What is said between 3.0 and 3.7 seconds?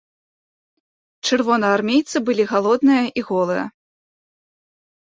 і голыя.